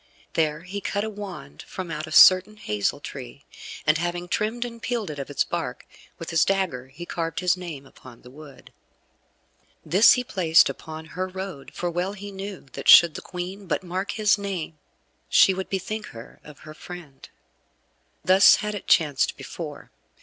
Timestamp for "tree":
2.99-3.45